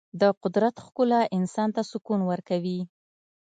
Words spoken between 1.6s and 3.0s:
ته سکون ورکوي.